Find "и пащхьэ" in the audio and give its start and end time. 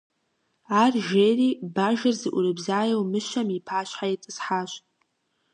3.57-4.07